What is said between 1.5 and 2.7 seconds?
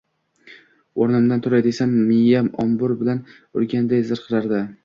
desam miyam